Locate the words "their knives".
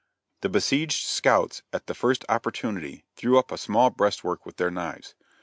4.57-5.13